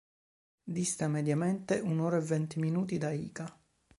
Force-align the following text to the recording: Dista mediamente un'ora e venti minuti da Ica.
Dista 0.75 1.07
mediamente 1.07 1.79
un'ora 1.79 2.17
e 2.17 2.21
venti 2.21 2.57
minuti 2.57 2.97
da 2.97 3.11
Ica. 3.11 3.55